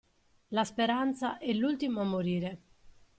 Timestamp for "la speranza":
0.47-1.37